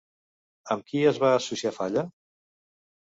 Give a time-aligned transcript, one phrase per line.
[0.75, 2.07] Amb qui es va associar Falla?